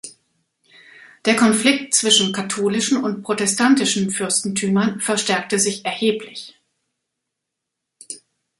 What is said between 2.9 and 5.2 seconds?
und protestantischen Fürstentümern